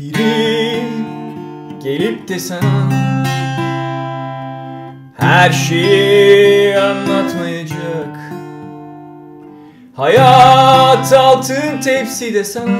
[0.00, 0.82] Biri
[1.82, 2.90] gelip de sana
[5.18, 8.32] her şeyi anlatmayacak.
[9.96, 12.78] Hayat altın tepside sana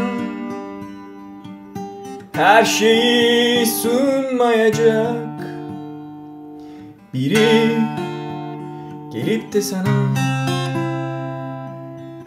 [2.32, 5.40] her şeyi sunmayacak.
[7.14, 7.78] Biri
[9.12, 10.14] gelip de sana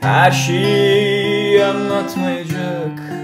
[0.02, 3.23] her şeyi anlatmayacak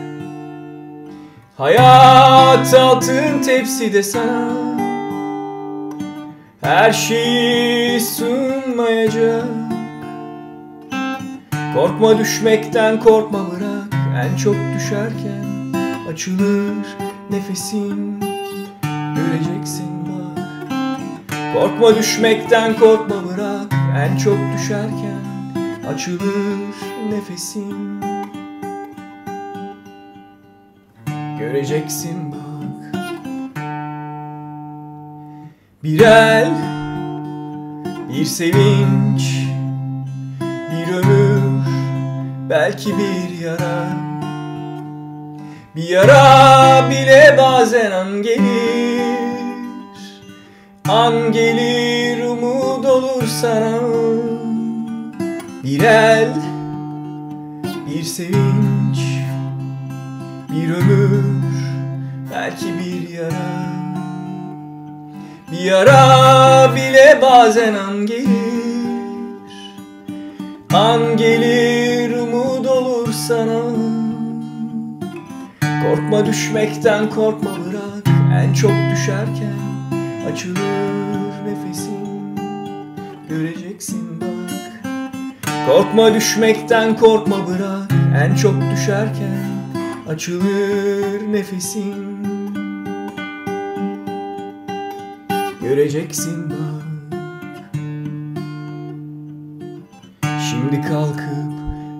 [1.59, 4.49] Hayat altın tepside sana
[6.61, 9.45] Her şeyi sunmayacak
[11.75, 13.93] Korkma düşmekten korkma bırak.
[14.23, 15.45] En çok düşerken
[16.13, 16.87] açılır
[17.29, 18.19] nefesin.
[19.15, 20.45] Göreceksin bak.
[21.53, 23.73] Korkma düşmekten korkma bırak.
[23.97, 25.23] En çok düşerken
[25.93, 26.75] açılır
[27.11, 27.88] nefesin
[31.39, 33.01] Göreceksin bak.
[35.83, 36.51] Bir el
[38.09, 39.47] Bir sevinç
[40.71, 41.65] Bir ömür
[42.49, 43.87] Belki bir yara.
[45.75, 49.19] Bir yara bile bazen an gelir.
[50.87, 53.79] An gelir umut olur sana.
[55.63, 56.33] Bir el
[57.87, 58.68] Bir sevinç
[60.51, 61.23] bir ömür
[62.33, 63.69] belki bir yara.
[65.51, 68.29] Bir yara bile bazen an gelir.
[70.73, 73.61] An gelir umut olur sana.
[75.83, 78.15] Korkma düşmekten korkma bırak.
[78.33, 79.59] En çok düşerken
[80.31, 81.99] açılır nefesin.
[83.29, 84.93] Göreceksin bak.
[85.67, 87.91] Korkma düşmekten korkma bırak.
[88.23, 89.58] En çok düşerken
[90.09, 91.95] açılır nefesin.
[95.61, 96.83] Göreceksin bak.
[100.49, 101.51] Şimdi kalkıp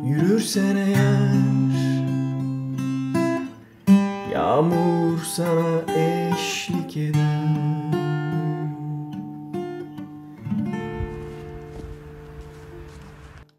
[0.06, 1.30] yürürsen eğer
[4.34, 7.89] Yağmur sana eşlik eder